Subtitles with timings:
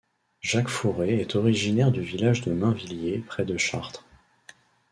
[0.41, 4.03] Jacques Fouré est originaire du village de Mainvilliers près de Chartres.